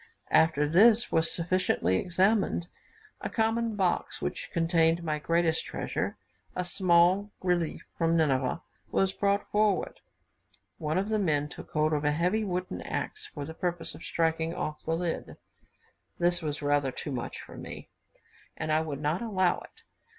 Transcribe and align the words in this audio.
After 0.31 0.67
this 0.67 1.11
was 1.11 1.29
sufficiently 1.31 1.99
examined, 1.99 2.69
a 3.21 3.29
common 3.29 3.75
box, 3.75 4.19
which 4.19 4.49
contained 4.51 5.03
my 5.03 5.19
greatest 5.19 5.63
treasure, 5.63 6.17
a 6.55 6.65
small 6.65 7.29
relief 7.39 7.83
from 7.99 8.17
Nineveh, 8.17 8.63
was 8.89 9.13
brought 9.13 9.47
forward. 9.51 9.99
One 10.79 10.97
of 10.97 11.09
the 11.09 11.19
men 11.19 11.49
took 11.49 11.69
hold 11.73 11.93
of 11.93 12.03
a 12.03 12.13
heavy 12.13 12.43
wooden 12.43 12.81
axe, 12.81 13.27
for 13.27 13.45
the 13.45 13.53
purpose 13.53 13.93
of 13.93 14.01
striking 14.03 14.55
off 14.55 14.81
the 14.83 14.95
lid. 14.97 15.37
This 16.17 16.41
was 16.41 16.63
rather 16.63 16.91
too 16.91 17.11
much 17.11 17.39
for 17.39 17.55
me, 17.55 17.87
and 18.57 18.71
I 18.71 18.81
would 18.81 19.01
not 19.01 19.21
allow 19.21 19.59
it. 19.59 19.83